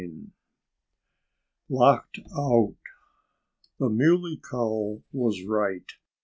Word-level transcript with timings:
XI 0.03 0.31
LOCKED 1.69 2.21
OUT 2.35 2.73
The 3.77 3.87
Muley 3.91 4.41
Cow 4.49 5.03
was 5.11 5.43
right. 5.45 5.91